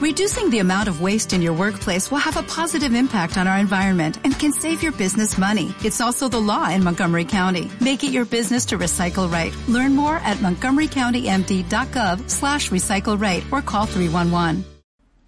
[0.00, 3.58] Reducing the amount of waste in your workplace will have a positive impact on our
[3.58, 5.74] environment and can save your business money.
[5.84, 7.70] It's also the law in Montgomery County.
[7.82, 9.54] Make it your business to recycle right.
[9.68, 14.64] Learn more at montgomerycountymd.gov slash recycle right or call 311.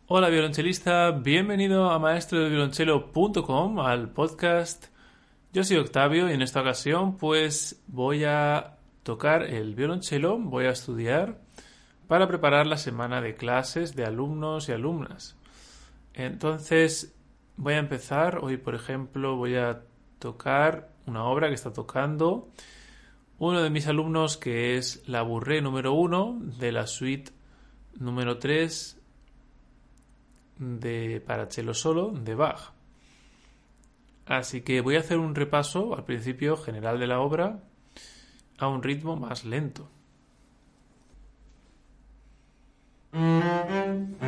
[0.07, 4.87] Hola violonchelista, bienvenido a maestrodeviolonchelo.com al podcast.
[5.53, 10.71] Yo soy Octavio y en esta ocasión pues voy a tocar el violonchelo, voy a
[10.71, 11.42] estudiar
[12.13, 15.35] para preparar la semana de clases de alumnos y alumnas.
[16.13, 17.17] Entonces,
[17.57, 18.41] voy a empezar.
[18.43, 19.81] Hoy, por ejemplo, voy a
[20.19, 22.51] tocar una obra que está tocando
[23.39, 27.33] uno de mis alumnos que es la Burré número 1 de la suite
[27.99, 29.01] número 3
[30.59, 32.73] de para cello solo de Bach.
[34.27, 37.63] Así que voy a hacer un repaso al principio general de la obra
[38.59, 39.89] a un ritmo más lento.
[43.13, 44.22] うん。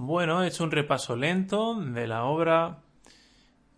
[0.00, 2.84] Bueno, he hecho un repaso lento de la obra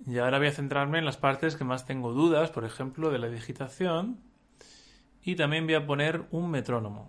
[0.06, 3.18] y ahora voy a centrarme en las partes que más tengo dudas, por ejemplo, de
[3.18, 4.20] la digitación
[5.22, 7.08] y también voy a poner un metrónomo.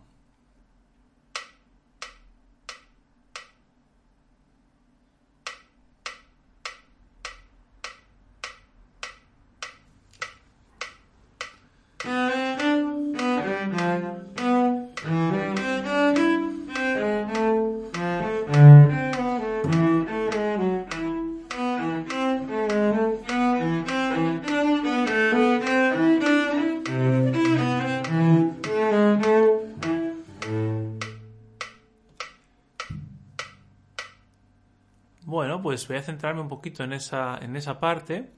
[35.32, 38.30] Bueno, pues voy a centrarme un poquito en esa, en esa parte,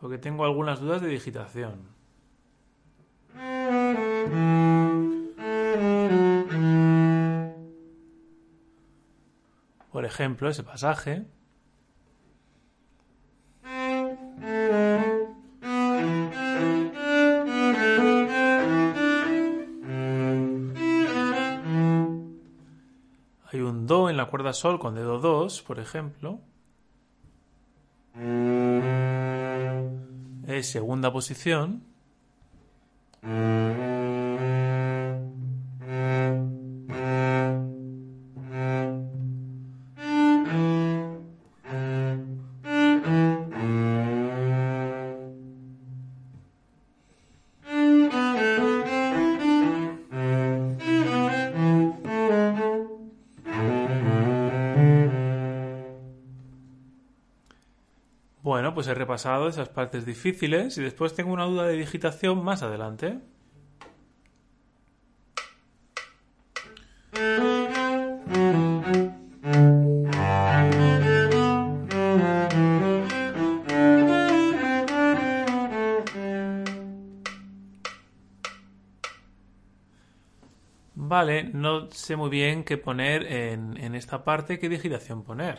[0.00, 1.88] porque tengo algunas dudas de digitación.
[9.90, 11.26] Por ejemplo, ese pasaje.
[24.32, 26.40] Cuerda Sol con dedo 2, por ejemplo.
[30.46, 31.82] Es segunda posición.
[58.42, 62.62] Bueno, pues he repasado esas partes difíciles y después tengo una duda de digitación más
[62.62, 63.20] adelante.
[81.12, 85.58] Vale, no sé muy bien qué poner en, en esta parte, qué digitación poner.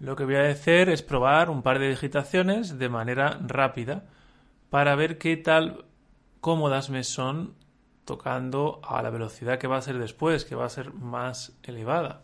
[0.00, 4.04] Lo que voy a hacer es probar un par de digitaciones de manera rápida
[4.68, 5.86] para ver qué tal
[6.42, 7.54] cómodas me son
[8.04, 12.23] tocando a la velocidad que va a ser después, que va a ser más elevada.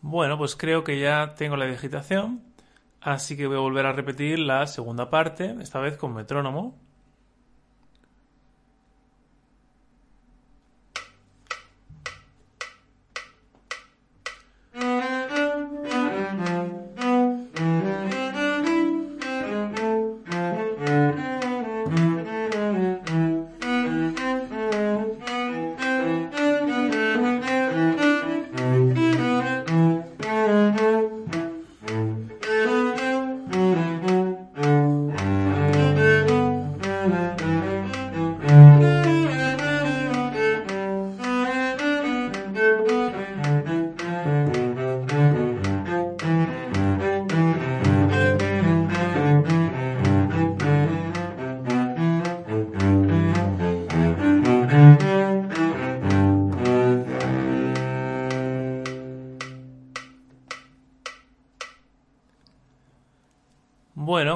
[0.00, 2.42] Bueno, pues creo que ya tengo la digitación,
[3.02, 6.87] así que voy a volver a repetir la segunda parte, esta vez con metrónomo.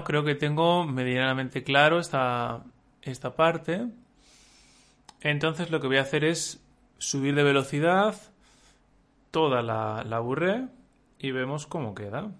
[0.04, 2.62] Creo que tengo medianamente claro esta,
[3.02, 3.86] esta parte.
[5.20, 6.62] Entonces lo que voy a hacer es
[6.98, 8.16] subir de velocidad
[9.30, 10.20] toda la, la
[11.18, 12.30] y vemos cómo queda.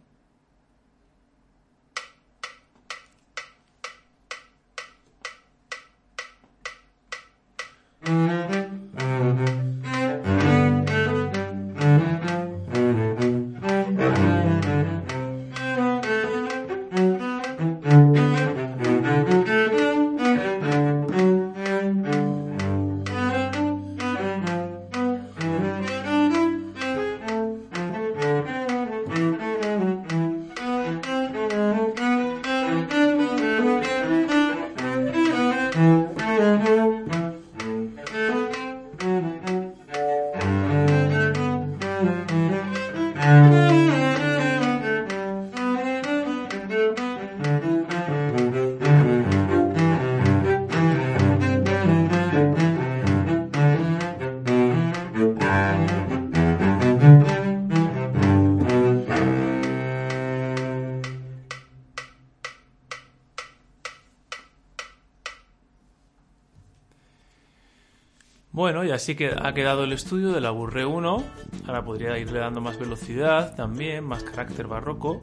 [68.52, 71.24] Bueno, y así que ha quedado el estudio de la Burre 1.
[71.66, 75.22] Ahora podría irle dando más velocidad también, más carácter barroco